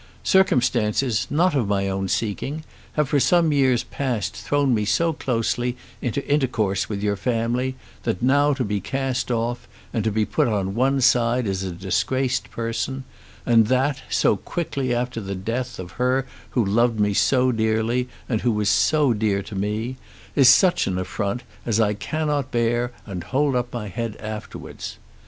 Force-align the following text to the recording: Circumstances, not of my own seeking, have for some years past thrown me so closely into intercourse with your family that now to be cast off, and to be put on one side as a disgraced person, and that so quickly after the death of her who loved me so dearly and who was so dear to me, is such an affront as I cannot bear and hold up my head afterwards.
Circumstances, 0.23 1.27
not 1.29 1.53
of 1.53 1.67
my 1.67 1.87
own 1.87 2.07
seeking, 2.07 2.63
have 2.93 3.07
for 3.07 3.19
some 3.19 3.51
years 3.53 3.83
past 3.83 4.35
thrown 4.35 4.73
me 4.73 4.83
so 4.83 5.13
closely 5.13 5.77
into 6.01 6.27
intercourse 6.27 6.89
with 6.89 7.03
your 7.03 7.15
family 7.15 7.75
that 8.01 8.23
now 8.23 8.51
to 8.53 8.63
be 8.63 8.81
cast 8.81 9.29
off, 9.29 9.67
and 9.93 10.03
to 10.03 10.11
be 10.11 10.25
put 10.25 10.47
on 10.47 10.73
one 10.73 11.01
side 11.01 11.45
as 11.45 11.61
a 11.61 11.71
disgraced 11.71 12.49
person, 12.49 13.03
and 13.45 13.67
that 13.67 14.01
so 14.09 14.35
quickly 14.37 14.91
after 14.91 15.21
the 15.21 15.35
death 15.35 15.77
of 15.77 15.91
her 15.91 16.25
who 16.49 16.65
loved 16.65 16.99
me 16.99 17.13
so 17.13 17.51
dearly 17.51 18.09
and 18.27 18.41
who 18.41 18.51
was 18.53 18.69
so 18.69 19.13
dear 19.13 19.43
to 19.43 19.53
me, 19.53 19.97
is 20.35 20.49
such 20.49 20.87
an 20.87 20.97
affront 20.97 21.43
as 21.63 21.79
I 21.79 21.93
cannot 21.93 22.49
bear 22.49 22.91
and 23.05 23.23
hold 23.23 23.55
up 23.55 23.71
my 23.71 23.87
head 23.87 24.15
afterwards. 24.15 24.97